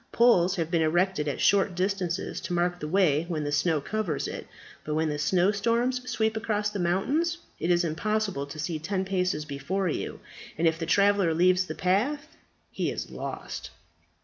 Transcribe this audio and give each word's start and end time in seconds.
Poles 0.11 0.55
have 0.55 0.71
been 0.71 0.81
erected 0.81 1.27
at 1.27 1.39
short 1.39 1.75
distances 1.75 2.41
to 2.41 2.53
mark 2.53 2.79
the 2.79 2.87
way 2.87 3.25
when 3.27 3.43
the 3.43 3.51
snow 3.51 3.79
covers 3.79 4.27
it. 4.27 4.47
But 4.83 4.95
when 4.95 5.09
the 5.09 5.19
snowstorms 5.19 6.09
sweep 6.09 6.35
across 6.35 6.71
the 6.71 6.79
mountains, 6.79 7.37
it 7.59 7.69
is 7.69 7.83
impossible 7.83 8.47
to 8.47 8.57
see 8.57 8.79
ten 8.79 9.05
paces 9.05 9.45
before 9.45 9.89
you, 9.89 10.19
and 10.57 10.67
if 10.67 10.79
the 10.79 10.87
traveller 10.87 11.35
leaves 11.35 11.67
the 11.67 11.75
path 11.75 12.35
he 12.71 12.89
is 12.89 13.11
lost." 13.11 13.69